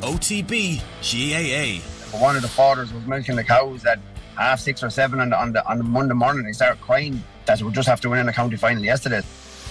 [0.00, 2.18] OTB GAA.
[2.18, 3.98] One of the fathers was milking the cows at
[4.36, 6.44] half six or seven on the, on the, on the Monday morning.
[6.44, 9.22] They started crying that we just have to win in the county final yesterday.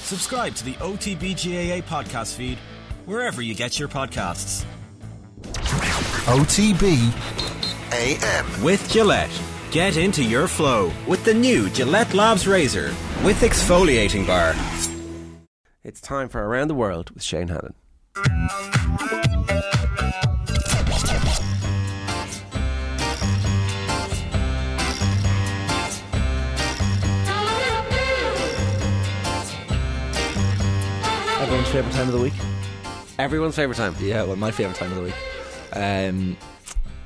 [0.04, 2.58] Subscribe to the OTB GAA podcast feed
[3.06, 4.66] wherever you get your podcasts.
[6.26, 7.12] OTB
[7.92, 8.64] AM.
[8.64, 9.42] With Gillette.
[9.72, 12.88] Get into your flow with the new Gillette Labs Razor
[13.24, 14.56] with exfoliating bar.
[15.84, 17.76] It's time for Around the World with Shane Hannon.
[31.50, 32.34] Everyone's favourite time of the week?
[33.18, 33.96] Everyone's favourite time.
[34.00, 35.16] Yeah, well, my favourite time of the week.
[35.74, 36.38] Um,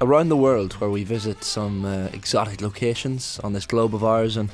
[0.02, 4.36] around the world, where we visit some uh, exotic locations on this globe of ours
[4.36, 4.50] and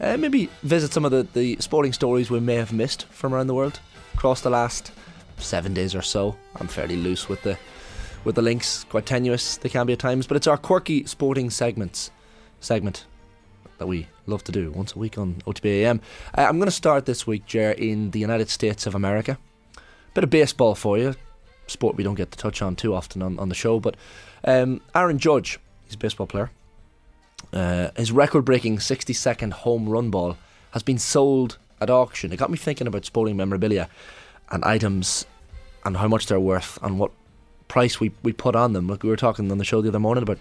[0.00, 3.48] uh, maybe visit some of the, the sporting stories we may have missed from around
[3.48, 3.80] the world
[4.14, 4.92] across the last
[5.38, 6.36] seven days or so.
[6.60, 7.58] I'm fairly loose with the
[8.24, 11.50] with the links, quite tenuous they can be at times, but it's our quirky sporting
[11.50, 12.12] segments
[12.60, 13.06] segment
[13.78, 16.00] that we love to do once a week on OTBAM.
[16.36, 19.38] Uh, I'm going to start this week, Jer, in the United States of America.
[20.14, 21.14] Bit of baseball for you,
[21.66, 23.96] sport we don't get to touch on too often on, on the show, but
[24.44, 26.50] um, Aaron Judge, he's a baseball player.
[27.52, 30.36] Uh, his record breaking 60 second home run ball
[30.72, 32.32] has been sold at auction.
[32.32, 33.88] It got me thinking about sporting memorabilia
[34.50, 35.26] and items
[35.84, 37.10] and how much they're worth and what
[37.68, 38.86] price we, we put on them.
[38.86, 40.38] Like we were talking on the show the other morning about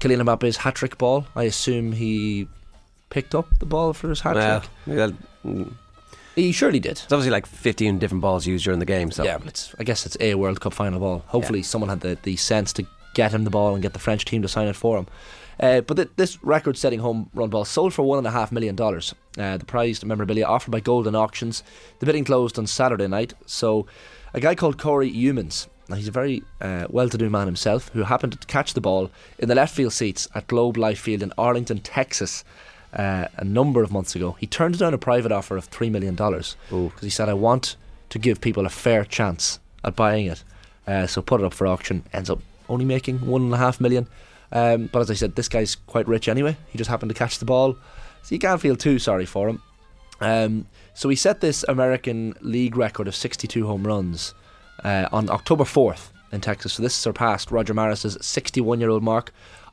[0.00, 1.26] Kylian Mbappe's hat trick ball.
[1.36, 2.48] I assume he
[3.10, 4.70] picked up the ball for his hat trick.
[4.96, 5.10] yeah,
[5.44, 5.72] mm,
[6.36, 6.92] He surely did.
[6.92, 9.10] it's obviously like 15 different balls used during the game.
[9.10, 11.24] So Yeah, but it's I guess it's a World Cup final ball.
[11.26, 14.24] Hopefully, someone had the, the sense to get him the ball and get the French
[14.24, 15.06] team to sign it for him.
[15.58, 18.74] Uh, but th- this record-setting home run ball sold for one and a half million
[18.74, 19.14] dollars.
[19.36, 21.62] Uh, the prized memorabilia offered by Goldin Auctions.
[21.98, 23.34] The bidding closed on Saturday night.
[23.44, 23.86] So,
[24.32, 25.66] a guy called Cory Youmans.
[25.90, 29.10] Now he's a very uh, well-to-do man himself who happened to catch the ball
[29.40, 32.44] in the left field seats at Globe Life Field in Arlington, Texas,
[32.94, 34.36] uh, a number of months ago.
[34.38, 36.56] He turned down a private offer of three million dollars
[36.88, 37.74] because he said, "I want
[38.10, 40.44] to give people a fair chance at buying it."
[40.86, 42.04] Uh, so put it up for auction.
[42.12, 44.06] Ends up only making one and a half million.
[44.52, 46.56] Um, but as I said, this guy's quite rich anyway.
[46.68, 47.76] He just happened to catch the ball,
[48.22, 49.62] so you can't feel too sorry for him.
[50.20, 54.34] Um, so he set this American League record of 62 home runs
[54.84, 56.74] uh, on October 4th in Texas.
[56.74, 59.32] So this surpassed Roger Maris's 61 year old mark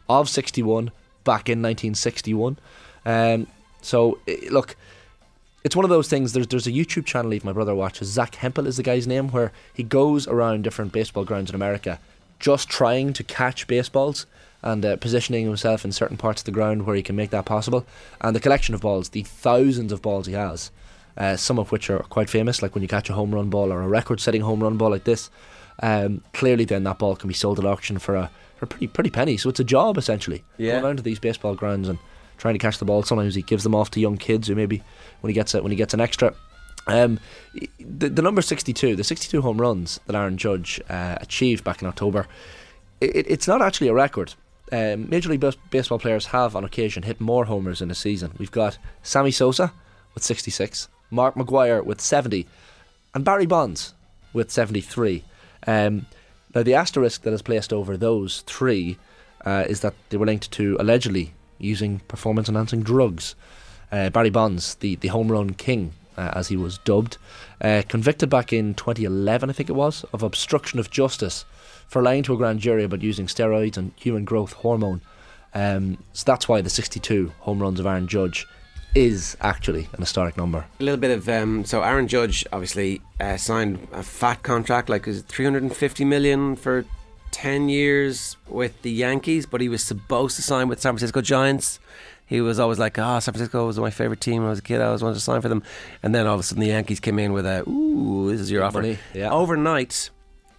[0.09, 0.91] of 61
[1.23, 2.57] back in 1961.
[3.05, 3.47] Um,
[3.81, 4.75] so i look,
[5.63, 6.33] it's one of those things.
[6.33, 8.07] There's there's a YouTube channel even my brother watches.
[8.07, 11.99] Zack Hample is the guy's name, where he goes around different baseball grounds in America,
[12.39, 14.25] just trying to catch baseballs
[14.61, 17.45] and uh, positioning himself in certain parts of the ground where he can make that
[17.45, 17.85] possible.
[18.21, 20.71] And the collection of balls, the thousands of balls he has,
[21.17, 23.73] uh, some of which are quite famous, like when you catch a home run ball
[23.73, 25.29] or a record-setting home run ball like this.
[25.81, 28.87] Um, clearly, then that ball can be sold at auction for a for a pretty
[28.87, 29.37] pretty penny.
[29.37, 30.43] So it's a job essentially.
[30.57, 30.73] Yeah.
[30.73, 31.99] Going around to these baseball grounds and
[32.37, 33.03] trying to catch the ball.
[33.03, 34.83] Sometimes he gives them off to young kids who maybe
[35.21, 36.33] when he gets it when he gets an extra.
[36.87, 37.19] Um,
[37.79, 41.87] the, the number 62, the 62 home runs that Aaron Judge uh, achieved back in
[41.87, 42.27] October,
[43.01, 44.35] it, it's not actually a record.
[44.71, 48.33] Um, Major League Baseball players have on occasion hit more homers in a season.
[48.37, 49.73] We've got Sammy Sosa
[50.13, 52.47] with 66, Mark McGwire with 70,
[53.13, 53.93] and Barry Bonds
[54.33, 55.23] with 73.
[55.65, 56.05] Um,
[56.53, 58.97] now, the asterisk that is placed over those three
[59.45, 63.35] uh, is that they were linked to allegedly using performance enhancing drugs.
[63.91, 67.17] Uh, Barry Bonds, the, the home run king, uh, as he was dubbed,
[67.61, 71.45] uh, convicted back in 2011, I think it was, of obstruction of justice
[71.87, 75.01] for lying to a grand jury about using steroids and human growth hormone.
[75.53, 78.47] Um, so that's why the 62 home runs of Aaron Judge
[78.97, 80.65] is actually an historic number.
[80.79, 85.07] a little bit of um, so Aaron Judge obviously uh, signed a fat contract, like
[85.07, 86.83] is it 350 million for
[87.29, 91.79] 10 years with the Yankees, but he was supposed to sign with San Francisco Giants.
[92.25, 94.63] He was always like, ah, San Francisco was my favorite team when I was a
[94.63, 94.81] kid.
[94.81, 95.61] I always wanted to sign for them.
[96.01, 98.49] And then all of a sudden the Yankees came in with a, ooh, this is
[98.49, 98.81] your offer.
[98.81, 99.31] money, yeah.
[99.31, 100.09] Overnight,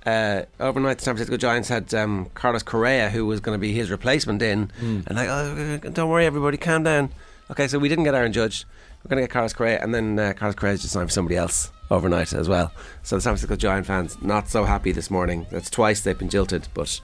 [0.07, 3.73] uh, overnight, the San Francisco Giants had um, Carlos Correa, who was going to be
[3.73, 7.11] his replacement in, and like, oh, don't worry, everybody, calm down.
[7.51, 8.67] Okay, so we didn't get Aaron Judge.
[9.03, 11.13] We're going to get Carlos Correa, and then uh, Carlos Correa is just signed for
[11.13, 12.73] somebody else overnight as well.
[13.03, 15.47] So the San Francisco Giant fans not so happy this morning.
[15.51, 17.01] That's twice they've been jilted, but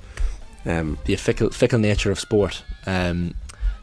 [0.66, 2.62] um, the fickle, fickle nature of sport.
[2.86, 3.34] Um,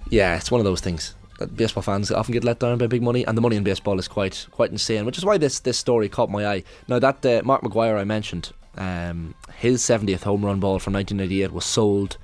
[0.10, 1.16] yeah, it's one of those things.
[1.56, 4.08] Baseball fans often get let down by big money, and the money in baseball is
[4.08, 5.06] quite quite insane.
[5.06, 6.64] Which is why this this story caught my eye.
[6.88, 11.52] Now that uh, Mark McGwire I mentioned, um, his 70th home run ball from 1998
[11.52, 12.18] was sold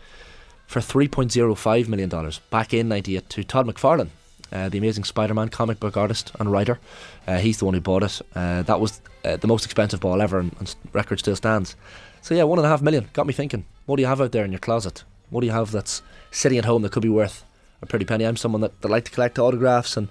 [0.67, 4.09] for 3.05 million dollars back in '98 to Todd McFarlane,
[4.51, 6.79] uh, the Amazing Spider-Man comic book artist and writer.
[7.27, 8.21] Uh, he's the one who bought it.
[8.35, 11.75] Uh, that was uh, the most expensive ball ever, and, and record still stands.
[12.21, 13.65] So yeah, one and a half million got me thinking.
[13.85, 15.03] What do you have out there in your closet?
[15.29, 16.01] What do you have that's
[16.31, 17.43] sitting at home that could be worth
[17.81, 18.25] a pretty penny?
[18.25, 20.09] I'm someone that, that like to collect autographs and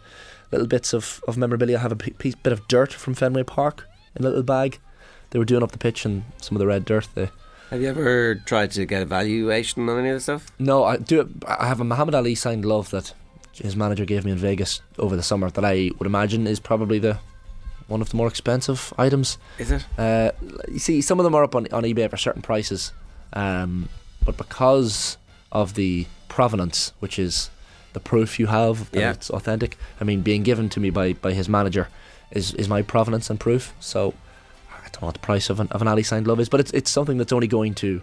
[0.53, 1.79] little bits of, of memorabilia.
[1.79, 4.79] I have a piece, bit of dirt from Fenway Park in a little bag.
[5.31, 7.09] They were doing up the pitch and some of the red dirt.
[7.15, 7.31] They,
[7.71, 10.47] Have you ever tried to get a valuation on any of the stuff?
[10.59, 11.29] no, I do.
[11.47, 13.13] I have a Muhammad Ali signed glove that
[13.59, 15.51] his manager gave me in Vegas over the summer.
[15.51, 17.19] That I would imagine is probably the
[17.89, 19.39] one of the more expensive items.
[19.59, 19.85] Is it?
[19.99, 20.33] Uh,
[20.69, 22.93] you see, some of them are up on, on eBay for certain prices,
[23.33, 23.89] um,
[24.25, 25.17] but because
[25.53, 27.49] of the provenance, which is
[27.93, 29.11] the proof you have that Yeah.
[29.13, 29.79] it's authentic.
[30.01, 31.89] I mean, being given to me by, by his manager
[32.33, 33.73] is, is my provenance and proof.
[33.81, 34.13] So
[34.71, 36.61] I don't know what the price of an, of an Ali signed glove is, but
[36.61, 38.03] it's it's something that's only going to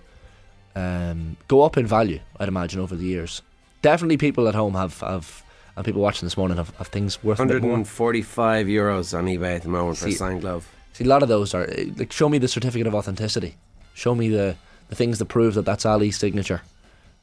[0.76, 2.20] um, go up in value.
[2.40, 3.42] I'd imagine over the years.
[3.84, 5.44] Definitely, people at home have have
[5.76, 7.56] and people watching this morning have, have things worth a more.
[7.56, 10.70] 145 euros on eBay at the moment for a signed glove.
[10.94, 13.56] See, a lot of those are eh, like show me the certificate of authenticity.
[13.94, 14.56] Show me the
[14.90, 16.62] the things that prove that that's Ali's signature,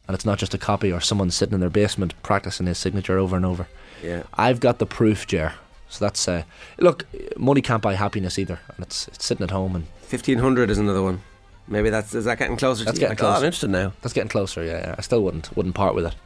[0.07, 3.19] and it's not just a copy or someone sitting in their basement practicing his signature
[3.19, 3.67] over and over.
[4.03, 4.25] Yeah.
[4.35, 5.55] I've got the proof, Jer.
[5.89, 6.43] So that's uh,
[6.79, 7.07] look,
[7.37, 11.03] money can't buy happiness either, and it's it's sitting at home and 1500 is another
[11.03, 11.23] one.
[11.69, 13.09] Maybe that's is that getting closer That's to you?
[13.09, 13.93] getting Like, oh, I'm interested now.
[14.03, 14.65] that's getting closer.
[14.65, 14.95] Yeah, yeah.
[14.99, 16.17] I still wouldn't wouldn't part with it.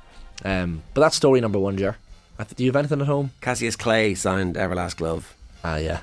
[0.44, 1.96] Um, but that's story number one, Jer.
[2.38, 3.30] Th- Do you have anything at home?
[3.40, 5.34] Cassius Clay signed Everlast glove.
[5.62, 6.00] Ah, yeah,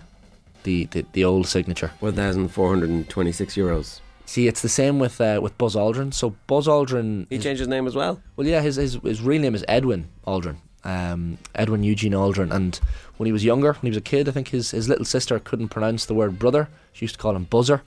[0.63, 1.91] the the, the old signature.
[1.99, 3.99] 1426 euros.
[4.25, 6.13] See, it's the same with uh, with Buzz Aldrin.
[6.13, 8.21] So Buzz Aldrin, He his- changed his name as well.
[8.35, 10.57] Well, yeah, his his, his real name is Edwin Aldrin.
[10.83, 12.51] Um, Edwin Eugene Aldrin.
[12.51, 12.79] And
[13.17, 15.38] when he was younger, when he was a kid, I think his, his little sister
[15.38, 16.69] couldn't pronounce the word brother.
[16.91, 17.83] She used to call him Buzzer,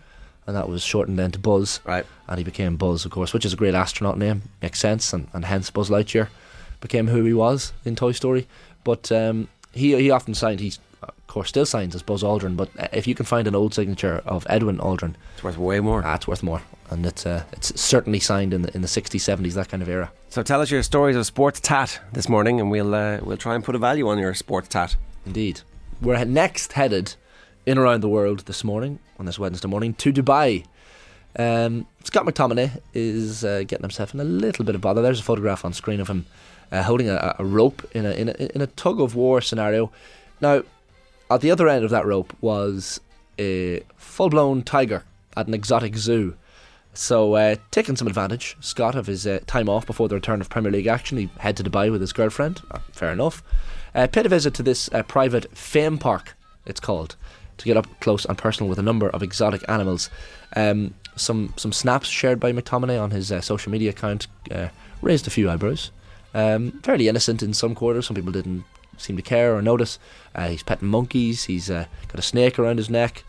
[0.46, 1.80] and that was shortened then to Buzz.
[1.84, 2.06] Right.
[2.28, 4.42] And he became Buzz, of course, which is a great astronaut name.
[4.62, 6.28] Makes sense, and, and hence Buzz Lightyear
[6.84, 8.46] became who he was in Toy Story.
[8.84, 10.60] But um, he he often signed.
[10.60, 12.56] He's of course still signs as Buzz Aldrin.
[12.56, 15.80] But uh, if you can find an old signature of Edwin Aldrin, It's worth way
[15.80, 16.02] more.
[16.02, 16.60] that's worth more.
[16.90, 19.88] And it's uh, it's certainly signed in the in the 60s, 70s, that kind of
[19.88, 20.12] era.
[20.28, 23.54] So tell us your stories of sports tat this morning, and we'll uh, we'll try
[23.54, 24.96] and put a value on your sports tat.
[25.26, 25.62] Indeed.
[26.02, 27.16] We're next headed
[27.66, 30.64] in around the world this morning, on this Wednesday morning, to Dubai.
[31.36, 35.02] Um, Scott McTominay is uh, getting himself in a little bit of bother.
[35.02, 36.26] There's a photograph on screen of him
[36.72, 39.90] uh, holding a, a rope in a, in a in a tug of war scenario.
[40.40, 40.62] Now,
[41.30, 43.00] at the other end of that rope was
[43.38, 45.04] a full blown tiger
[45.36, 46.36] at an exotic zoo.
[46.96, 50.48] So, uh, taking some advantage, Scott, of his uh, time off before the return of
[50.48, 52.60] Premier League action, he head to Dubai with his girlfriend.
[52.70, 53.42] Uh, fair enough.
[53.94, 57.16] Uh, paid a visit to this uh, private fame park, it's called,
[57.58, 60.08] to get up close and personal with a number of exotic animals.
[60.54, 64.68] Um, some some snaps shared by McTominay on his uh, social media account uh,
[65.02, 65.90] raised a few eyebrows.
[66.34, 68.06] Um, fairly innocent in some quarters.
[68.06, 68.64] Some people didn't
[68.98, 69.98] seem to care or notice.
[70.34, 71.44] Uh, he's petting monkeys.
[71.44, 73.24] He's uh, got a snake around his neck.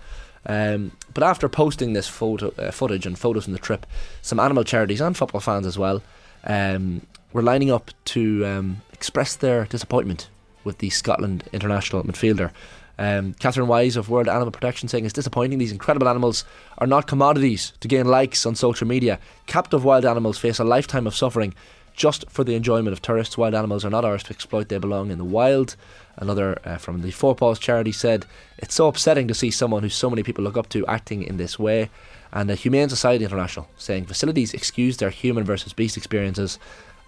[0.48, 3.86] Um, but after posting this photo uh, footage and photos from the trip,
[4.22, 6.04] some animal charities and football fans as well
[6.44, 7.02] um,
[7.34, 10.30] were lining up to um, express their disappointment
[10.64, 12.52] with the Scotland international midfielder.
[12.98, 16.46] Um, Catherine Wise of World Animal Protection saying it's disappointing these incredible animals
[16.78, 19.20] are not commodities to gain likes on social media.
[19.48, 21.54] Captive wild animals face a lifetime of suffering
[21.96, 23.38] just for the enjoyment of tourists.
[23.38, 25.76] Wild animals are not ours to exploit, they belong in the wild.
[26.18, 28.26] Another uh, from the Four Paws charity said,
[28.58, 31.38] It's so upsetting to see someone who so many people look up to acting in
[31.38, 31.90] this way.
[32.32, 36.60] And the Humane Society International saying facilities excuse their human versus beast experiences,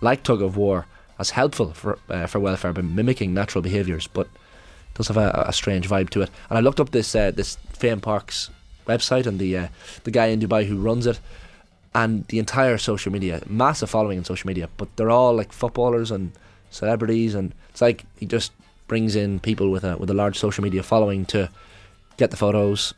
[0.01, 0.85] like tug of war,
[1.19, 4.27] as helpful for, uh, for welfare by mimicking natural behaviours, but
[4.93, 6.29] does have a, a strange vibe to it.
[6.49, 8.49] And I looked up this uh, this Fame Parks
[8.87, 9.67] website and the uh,
[10.03, 11.19] the guy in Dubai who runs it,
[11.97, 16.11] and the entire social media, massive following on social media, but they're all like footballers
[16.11, 16.31] and
[16.69, 18.51] celebrities, and it's like he just
[18.87, 21.49] brings in people with a with a large social media following to
[22.17, 22.93] get the photos,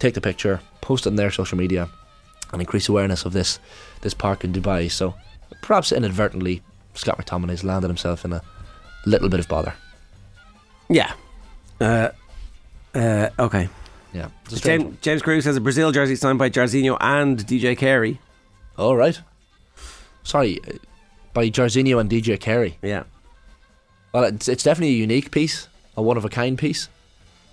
[0.00, 1.88] take the picture, post it on their social media,
[2.52, 3.60] and increase awareness of this
[4.00, 4.90] this park in Dubai.
[4.90, 5.14] So
[5.62, 6.62] perhaps inadvertently,
[6.94, 8.42] Scott McTominay's landed himself in a
[9.06, 9.74] little bit of bother.
[10.88, 11.12] Yeah.
[11.80, 12.08] Uh,
[12.92, 13.68] uh, okay.
[14.12, 17.38] Yeah, it's a strange James, James Cruz has a Brazil jersey signed by Jairzinho and
[17.38, 18.18] DJ Carey.
[18.78, 19.20] All right.
[20.22, 20.72] Sorry, uh,
[21.32, 22.78] by Jairzinho and DJ Carey.
[22.82, 23.04] Yeah.
[24.12, 26.88] Well, it's, it's definitely a unique piece, a one of a kind piece.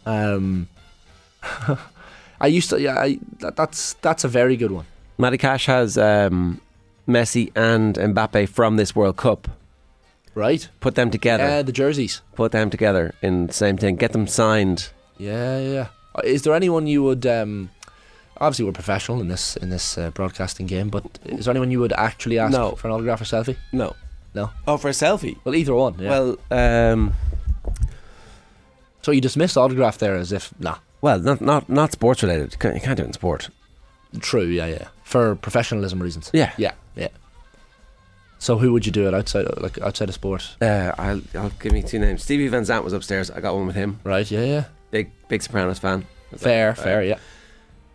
[0.05, 0.67] Um,
[2.41, 4.85] I used to, yeah, I, that, that's that's a very good one.
[5.17, 6.61] Matty Cash has um,
[7.07, 9.49] Messi and Mbappe from this World Cup.
[10.35, 10.69] Right?
[10.79, 11.43] Put them together.
[11.43, 12.21] Yeah, the jerseys.
[12.35, 13.95] Put them together in the same thing.
[13.95, 14.89] Get them signed.
[15.17, 15.88] Yeah, yeah.
[16.15, 17.25] Uh, Is there anyone you would?
[17.25, 17.71] Um,
[18.39, 21.79] obviously, we're professional in this in this uh, broadcasting game, but is there anyone you
[21.79, 22.72] would actually ask No.
[22.75, 23.58] for an autograph or selfie?
[23.72, 23.96] No.
[24.36, 24.51] No.
[24.67, 25.38] Oh, for a selfie?
[25.43, 25.96] Well, either one.
[26.00, 26.10] Yeah.
[26.10, 27.13] Well, um,
[29.01, 30.77] So you dismissed autograph there as if nah.
[31.01, 32.51] Well, not not not sports related.
[32.53, 33.50] You can't, you can't do it in sport.
[34.19, 34.88] True, yeah, yeah.
[35.03, 36.29] For professionalism reasons.
[36.34, 36.51] Yeah.
[36.58, 37.08] Yeah, yeah.
[38.39, 40.55] So who would you do it outside like outside of sport?
[40.62, 42.24] Uh, I'll I'll give me two names.
[42.24, 43.31] Stevie Van Zandt was upstairs.
[43.31, 44.00] I got one with him.
[44.03, 44.63] Right, yeah, yeah.
[44.91, 46.05] Big big Sopranos fan.
[46.38, 47.17] Fair, Uh, fair, yeah.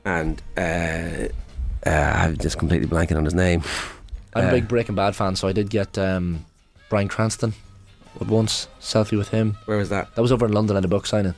[0.04, 1.28] And uh,
[1.86, 3.62] uh, I'm just completely blanking on his name.
[4.34, 6.44] I'm a uh, big Breaking Bad fan, so I did get um,
[6.88, 7.54] Bryan Cranston
[8.20, 9.56] at once, selfie with him.
[9.64, 10.14] Where was that?
[10.14, 11.34] That was over in London at a book signing.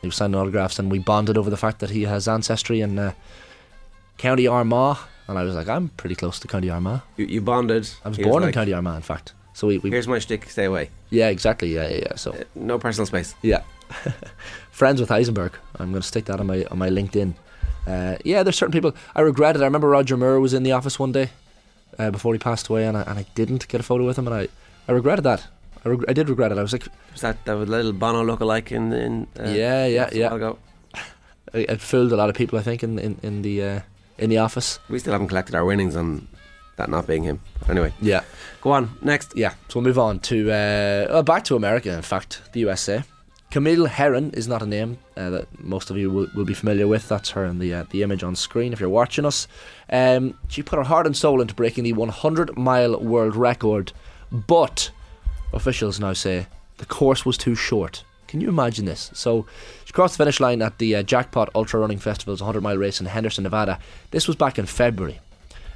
[0.00, 2.98] He was signing autographs, and we bonded over the fact that he has ancestry in
[2.98, 3.12] uh,
[4.18, 4.98] County Armagh.
[5.28, 7.02] And I was like, I'm pretty close to County Armagh.
[7.16, 7.88] You, you bonded.
[8.04, 9.34] I was He born in like, County Armagh, in fact.
[9.52, 10.48] So we, we Here's my shtick.
[10.48, 10.90] Stay away.
[11.10, 12.14] yeah, exactly, yeah, yeah, yeah.
[12.16, 13.34] So Uh, no personal space.
[13.42, 13.62] yeah,
[14.70, 15.52] friends with Heisenberg.
[15.78, 17.34] I'm going to stick that on my on my LinkedIn.
[17.86, 19.62] Uh, yeah, there's certain people I regret it.
[19.62, 21.30] I remember Roger Moore was in the office one day
[21.98, 24.26] uh, before he passed away, and I, and I didn't get a photo with him,
[24.26, 24.48] and I,
[24.88, 25.46] I regretted that.
[25.84, 26.58] I, reg- I did regret it.
[26.58, 29.26] I was like, Was that that little Bono lookalike in in?
[29.38, 30.34] Uh, Yeah, yeah, yeah.
[30.34, 30.58] ago?
[31.54, 32.58] I, it fooled a lot of people.
[32.58, 33.80] I think in in, in the uh,
[34.18, 34.78] in the office.
[34.90, 36.28] We still haven't collected our winnings on
[36.76, 37.40] that not being him.
[37.68, 38.22] Anyway, Yeah,
[38.62, 39.32] go on next.
[39.36, 39.50] yeah.
[39.68, 41.90] So we'll move on to uh, well, back to America.
[41.92, 43.02] In fact, the USA.
[43.50, 46.86] Camille Herron is not a name uh, that most of you will, will be familiar
[46.86, 47.08] with.
[47.08, 49.48] That's her in the uh, the image on screen if you're watching us.
[49.90, 53.92] Um, she put her heart and soul into breaking the 100 mile world record,
[54.30, 54.90] but
[55.52, 56.46] officials now say
[56.78, 58.04] the course was too short.
[58.28, 59.10] Can you imagine this?
[59.14, 59.46] So
[59.84, 63.00] she crossed the finish line at the uh, Jackpot Ultra Running Festival's 100 mile race
[63.00, 63.80] in Henderson, Nevada.
[64.12, 65.18] This was back in February.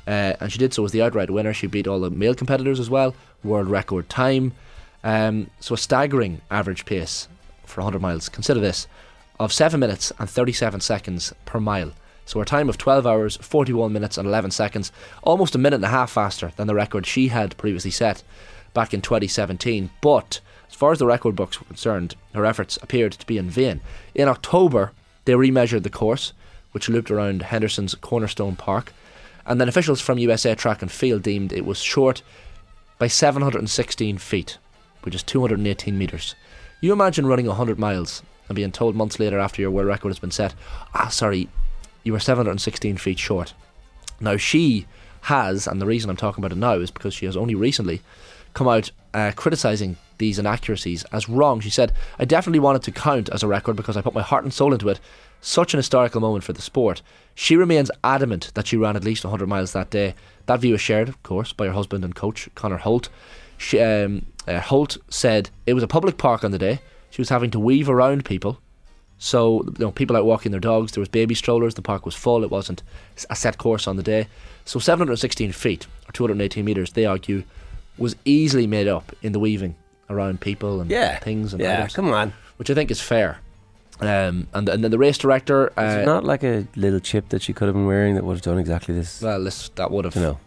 [0.06, 1.52] Uh, and she did so as the outright winner.
[1.52, 4.52] She beat all the male competitors as well, world record time.
[5.02, 7.26] Um, so a staggering average pace
[7.66, 8.28] for 100 miles.
[8.28, 8.87] Consider this
[9.40, 11.92] of 7 minutes and 37 seconds per mile.
[12.26, 14.92] So her time of 12 hours, 41 minutes and 11 seconds,
[15.23, 18.23] almost a minute and a half faster than the record she had previously set
[18.73, 19.90] back in 2017.
[20.00, 23.50] But as far as the record books were concerned, her efforts appeared to be in
[23.50, 23.80] vain.
[24.14, 24.92] In October,
[25.25, 26.33] they remeasured the course,
[26.73, 28.92] which looped around Henderson's Cornerstone Park,
[29.47, 32.23] and then officials from USA Track and Field deemed it was short
[32.99, 34.59] by 716 feet,
[35.04, 36.34] which is 218 metres.
[36.80, 40.18] You imagine running 100 miles and being told months later after your world record has
[40.18, 40.54] been set,
[40.94, 41.49] ah, sorry,
[42.02, 43.54] you were 716 feet short.
[44.20, 44.87] Now, she
[45.23, 48.02] has, and the reason I'm talking about it now is because she has only recently
[48.52, 51.61] come out uh, criticising these inaccuracies as wrong.
[51.61, 54.44] She said, I definitely wanted to count as a record because I put my heart
[54.44, 55.00] and soul into it.
[55.40, 57.02] Such an historical moment for the sport.
[57.34, 60.14] She remains adamant that she ran at least 100 miles that day.
[60.46, 63.08] That view is shared, of course, by her husband and coach, Conor Holt.
[63.64, 66.80] She, um, uh, Holt said it was a public park on the day.
[67.11, 68.59] She was having to weave around people.
[69.18, 70.92] So, you know, people out walking their dogs.
[70.92, 71.75] There was baby strollers.
[71.75, 72.42] The park was full.
[72.44, 72.83] It wasn't
[73.30, 74.26] a set course on the day.
[74.64, 77.44] So, 716 feet or 218 meters, they argue,
[77.97, 79.76] was easily made up in the weaving
[80.11, 81.75] around people and Yeah, things and yeah.
[81.78, 82.33] items, Come on.
[82.56, 83.38] which I think is fair.
[84.00, 87.40] Um, and and then the race director, uh, it not like a little chip that
[87.42, 89.23] she could have been wearing that would have done exactly this?
[89.23, 90.38] well, this, that would have you know,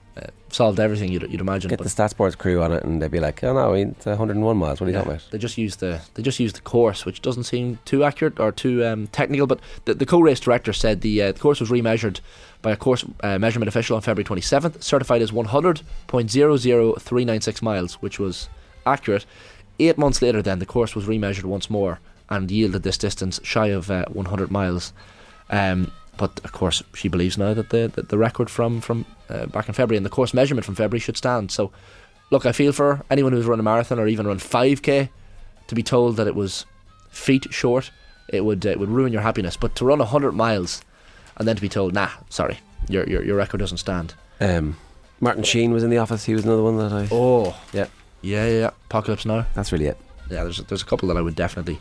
[0.50, 1.12] solved everything.
[1.12, 1.70] You'd, you'd imagine.
[1.70, 4.06] get but the stat sports crew on it, and they'd be like, "Oh no, it's
[4.06, 4.80] 101 miles.
[4.80, 7.06] What are you Yeah, talking about?" They just use the they just use the course,
[7.06, 9.48] which doesn't seem too accurate or too um, technical.
[9.48, 12.20] But the, the co-race director said the, uh, the course was remeasured
[12.62, 18.50] by a course uh, measurement official on February 27th, certified as 100.00396 miles, which was
[18.86, 19.26] accurate.
[19.80, 22.00] Eight months later, then the course was remeasured once more
[22.30, 24.92] and yielded this distance shy of uh, 100 miles.
[25.50, 29.46] Um, but of course, she believes now that the the, the record from from uh,
[29.48, 31.52] back in February and the course measurement from February should stand.
[31.52, 31.72] So,
[32.32, 35.10] look, I feel for anyone who's run a marathon or even run 5k
[35.68, 36.66] to be told that it was
[37.10, 37.92] feet short.
[38.30, 39.56] It would uh, it would ruin your happiness.
[39.58, 40.82] But to run 100 miles
[41.38, 44.14] and then to be told, nah, sorry, your your, your record doesn't stand.
[44.40, 44.78] Um,
[45.20, 46.26] Martin Sheen was in the office.
[46.26, 47.08] He was another one that I.
[47.12, 47.88] Oh, Yeah.
[48.22, 48.70] yeah, yeah, yeah.
[48.86, 49.46] Apocalypse Now.
[49.56, 49.98] That's really it.
[50.30, 51.80] Yeah, there's there's a couple that I would definitely,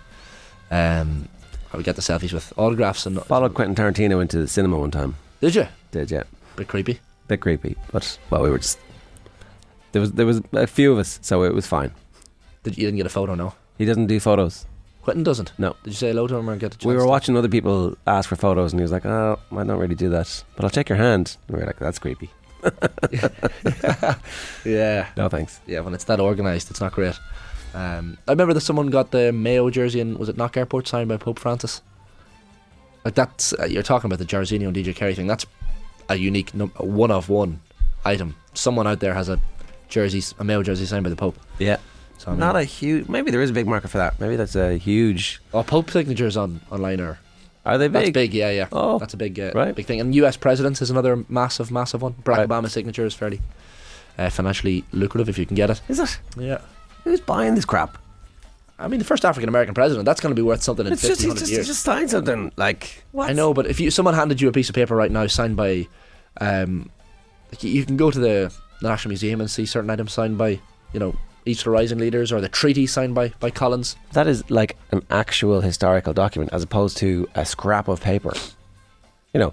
[0.70, 1.28] um,
[1.72, 3.20] I would get the selfies with autographs and.
[3.22, 5.16] Followed Quentin Tarantino into the cinema one time.
[5.40, 5.66] Did you?
[5.90, 6.22] Did yeah,
[6.54, 7.00] Bit creepy.
[7.28, 8.78] Bit creepy, but well, we were just
[9.92, 11.90] there was there was a few of us, so it was fine.
[12.62, 13.34] Did you didn't get a photo?
[13.34, 13.54] No.
[13.78, 14.66] He doesn't do photos.
[15.02, 15.52] Quentin doesn't.
[15.58, 15.76] No.
[15.84, 16.84] Did you say hello to him or get a chance?
[16.84, 19.64] We were to- watching other people ask for photos, and he was like, "Oh, I
[19.64, 22.30] don't really do that, but I'll take your hand." And we were like, "That's creepy."
[24.64, 25.60] Yeah, No thanks.
[25.66, 25.80] yeah.
[25.80, 27.14] When it's that organised, it's not great.
[27.74, 31.08] Um, I remember that someone got the Mayo jersey and was it Knock Airport signed
[31.08, 31.82] by Pope Francis.
[33.04, 35.26] Like that's uh, you're talking about the Jairzinho and DJ Carey thing.
[35.26, 35.46] That's
[36.08, 37.60] a unique num- one of one
[38.04, 38.34] item.
[38.54, 39.38] Someone out there has a
[39.88, 41.36] jersey, a Mayo jersey signed by the Pope.
[41.58, 41.78] Yeah,
[42.18, 43.08] So I mean, not a huge.
[43.08, 44.18] Maybe there is a big market for that.
[44.20, 45.40] Maybe that's a huge.
[45.54, 47.18] oh, Pope signatures on online are
[47.64, 47.92] Are they big?
[47.92, 48.14] that's big?
[48.30, 48.34] big.
[48.34, 48.68] Yeah, yeah.
[48.72, 49.74] Oh, That's a big, uh, right.
[49.74, 50.00] big thing.
[50.00, 50.36] And U.S.
[50.36, 52.14] presidents is another massive, massive one.
[52.24, 52.48] Barack Right.
[52.48, 53.40] Obama's signature is fairly
[54.18, 55.80] uh, financially lucrative if you can get it.
[55.88, 56.18] Is it?
[56.38, 56.58] Yeah.
[57.04, 57.98] Who's buying this crap?
[58.78, 60.04] I mean, the first African American president.
[60.04, 61.66] That's going to be worth something in It's 50, just, he 100 just, years.
[61.66, 63.04] he just signed something like.
[63.18, 65.56] I know, but if you someone handed you a piece of paper right now signed
[65.56, 65.88] by,
[66.40, 66.90] um,
[67.50, 68.52] like you- you can go to the,
[68.82, 70.60] the National Museum and see certain items signed by,
[70.92, 71.16] you know,
[71.46, 73.96] East Rising leaders or the treaty signed by by Collins.
[74.12, 78.32] That is like an actual historical document as opposed to a scrap of paper.
[79.32, 79.52] You know,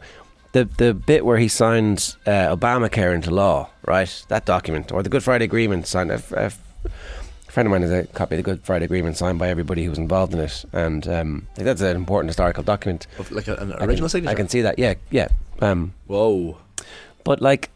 [0.53, 4.25] the the bit where he signed uh, Obamacare into law, right?
[4.27, 6.09] That document, or the Good Friday Agreement signed.
[6.11, 6.51] A, a
[7.53, 9.91] friend of mine has a copy of the Good Friday Agreement signed by everybody who
[9.91, 13.05] was involved in it, and um, I think that's an important historical document.
[13.19, 14.31] Of like an I original can, signature.
[14.31, 14.79] I can see that.
[14.79, 15.27] Yeah, yeah.
[15.61, 16.57] Um, Whoa.
[17.23, 17.69] but like,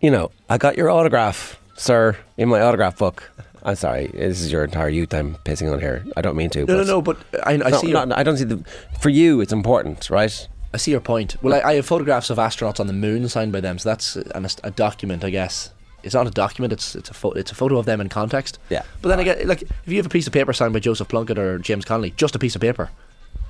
[0.00, 3.28] you know, I got your autograph, sir, in my autograph book.
[3.64, 6.06] I'm sorry, this is your entire youth I'm pissing on here.
[6.16, 6.60] I don't mean to.
[6.60, 7.02] No, but no, no.
[7.02, 7.88] But I, I no, see.
[7.88, 8.64] Your, no, I don't see the.
[9.00, 10.48] For you, it's important, right?
[10.72, 11.42] I see your point.
[11.42, 14.14] Well, I, I have photographs of astronauts on the moon signed by them, so that's
[14.14, 15.70] an, a document, I guess.
[16.06, 16.72] It's not a document.
[16.72, 18.58] It's it's a pho- it's a photo of them in context.
[18.70, 18.82] Yeah.
[19.02, 21.38] But then again, like if you have a piece of paper signed by Joseph Plunkett
[21.38, 22.90] or James Connolly, just a piece of paper.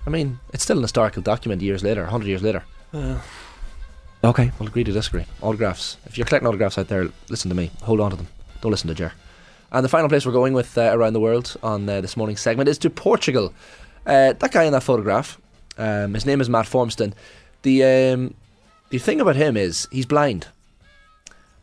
[0.07, 2.65] I mean, it's still an historical document years later, hundred years later.
[4.25, 4.51] Okay.
[4.59, 5.25] We'll agree to disagree.
[5.43, 5.99] Autographs.
[6.07, 7.71] If you're collecting autographs out there, listen to me.
[7.83, 8.29] Hold on to them.
[8.61, 9.13] Don't listen to Jer.
[9.73, 12.41] And the final place we're going with uh, around the world on uh, this morning's
[12.41, 13.53] segment is to Portugal.
[14.07, 15.41] Uh, that guy in that photograph,
[15.77, 17.13] um, his name is Matt Formston.
[17.63, 18.35] The um,
[18.91, 20.47] the thing about him is he's blind.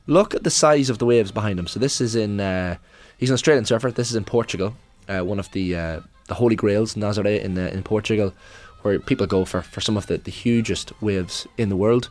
[0.06, 1.68] Look at the size of the waves behind him.
[1.68, 2.78] So this is in uh,
[3.18, 3.92] he's an Australian surfer.
[3.92, 4.76] This is in Portugal,
[5.08, 8.34] uh, one of the uh, the holy grails, Nazaré in uh, in Portugal,
[8.84, 12.10] where people go for, for some of the, the hugest waves in the world.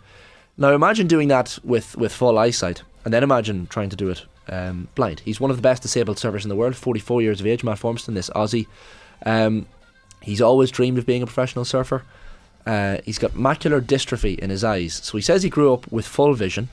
[0.58, 4.24] Now imagine doing that with, with full eyesight, and then imagine trying to do it
[4.48, 5.20] um, blind.
[5.20, 7.78] He's one of the best disabled surfers in the world, 44 years of age, Matt
[7.78, 8.66] Formston, this Aussie.
[9.24, 9.66] Um,
[10.20, 12.04] he's always dreamed of being a professional surfer.
[12.66, 16.06] Uh, he's got macular dystrophy in his eyes, so he says he grew up with
[16.06, 16.68] full vision,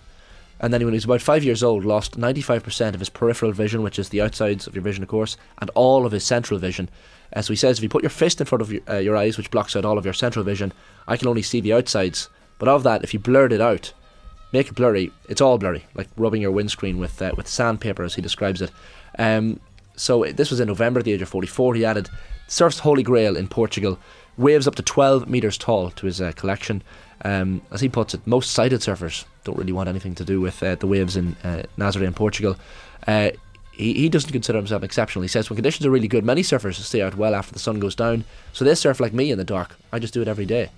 [0.60, 3.82] and then when he was about five years old, lost 95% of his peripheral vision,
[3.82, 6.90] which is the outsides of your vision, of course, and all of his central vision.
[7.34, 9.16] Uh, so he says if you put your fist in front of your, uh, your
[9.16, 10.74] eyes, which blocks out all of your central vision,
[11.08, 12.30] I can only see the outsides.
[12.58, 13.94] But of that, if you blurred it out,
[14.52, 18.16] make it blurry, it's all blurry, like rubbing your windscreen with uh, with sandpaper, as
[18.16, 18.72] he describes it.
[19.18, 19.60] Um,
[19.96, 21.76] so uh, this was in November at the age of 44.
[21.76, 22.10] He added
[22.48, 24.00] surf's holy grail in Portugal,
[24.38, 26.82] waves up to 12 meters tall to his uh, collection.
[27.26, 30.62] Um, as he puts it, most sighted surfers don't really want anything to do with
[30.64, 32.56] uh, the waves in uh, Nazaré in Portugal.
[33.08, 33.32] Uh,
[33.72, 35.24] he, he doesn't consider himself exceptional.
[35.24, 37.80] He says when conditions are really good, many surfers stay out well after the sun
[37.80, 38.26] goes down.
[38.54, 39.76] So they surf like me in the dark.
[39.92, 40.70] I just do it every day.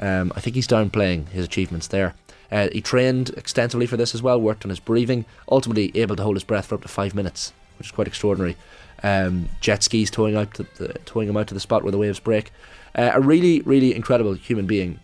[0.00, 2.14] Um, I think he's downplaying his achievements there.
[2.50, 6.22] Uh, he trained extensively for this as well, worked on his breathing, ultimately able to
[6.22, 8.56] hold his breath for up to five minutes, which is quite extraordinary.
[9.02, 12.20] Um, jet skis towing out the, towing him out to the spot where the waves
[12.20, 12.50] break.
[12.94, 14.98] Uh, a really, really incredible human being.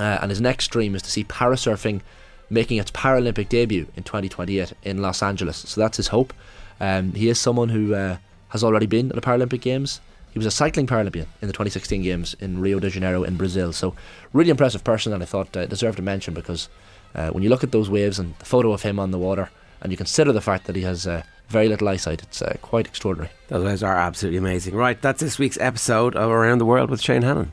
[0.00, 2.00] Uh, and his next dream is to see parasurfing
[2.48, 5.58] making its Paralympic debut in 2028 in Los Angeles.
[5.58, 6.32] So that's his hope.
[6.80, 8.16] Um, he is someone who uh,
[8.48, 10.00] has already been at the Paralympic Games.
[10.32, 13.74] He was a cycling Paralympian in the 2016 Games in Rio de Janeiro in Brazil.
[13.74, 13.94] So,
[14.32, 16.70] really impressive person, and I thought uh, deserved a mention because
[17.14, 19.50] uh, when you look at those waves and the photo of him on the water,
[19.82, 22.86] and you consider the fact that he has uh, very little eyesight, it's uh, quite
[22.86, 23.30] extraordinary.
[23.48, 24.74] Those waves are absolutely amazing.
[24.74, 27.52] Right, that's this week's episode of Around the World with Shane Hannon.